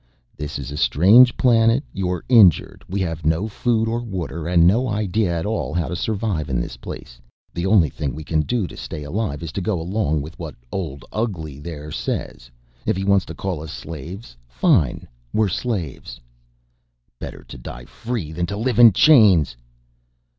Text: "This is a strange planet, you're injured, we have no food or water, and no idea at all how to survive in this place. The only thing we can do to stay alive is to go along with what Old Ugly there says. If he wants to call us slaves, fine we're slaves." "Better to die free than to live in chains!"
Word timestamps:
"This 0.35 0.57
is 0.57 0.71
a 0.71 0.77
strange 0.81 1.37
planet, 1.37 1.83
you're 1.93 2.23
injured, 2.27 2.83
we 2.89 3.01
have 3.01 3.23
no 3.23 3.47
food 3.47 3.87
or 3.87 3.99
water, 4.01 4.47
and 4.47 4.65
no 4.65 4.87
idea 4.89 5.31
at 5.37 5.45
all 5.45 5.75
how 5.75 5.87
to 5.89 5.95
survive 5.95 6.49
in 6.49 6.59
this 6.59 6.75
place. 6.75 7.21
The 7.53 7.67
only 7.67 7.89
thing 7.91 8.15
we 8.15 8.23
can 8.23 8.41
do 8.41 8.65
to 8.65 8.75
stay 8.75 9.03
alive 9.03 9.43
is 9.43 9.51
to 9.51 9.61
go 9.61 9.79
along 9.79 10.23
with 10.23 10.39
what 10.39 10.55
Old 10.71 11.05
Ugly 11.13 11.59
there 11.59 11.91
says. 11.91 12.49
If 12.87 12.97
he 12.97 13.03
wants 13.03 13.25
to 13.25 13.35
call 13.35 13.61
us 13.61 13.71
slaves, 13.71 14.35
fine 14.47 15.07
we're 15.33 15.49
slaves." 15.49 16.19
"Better 17.19 17.43
to 17.43 17.57
die 17.59 17.85
free 17.85 18.31
than 18.31 18.47
to 18.47 18.57
live 18.57 18.79
in 18.79 18.93
chains!" 18.93 19.55